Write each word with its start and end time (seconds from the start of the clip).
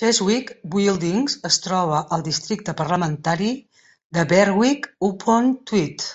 Cheswick 0.00 0.48
Buildings 0.72 1.36
es 1.50 1.58
troba 1.66 2.00
al 2.16 2.26
districte 2.30 2.74
parlamentari 2.82 3.54
de 4.18 4.28
Berwick-upon-Tweed. 4.34 6.10